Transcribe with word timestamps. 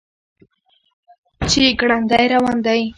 چې 1.49 1.61
ګړندی 1.79 2.25
روان 2.33 2.57
دی. 2.65 2.81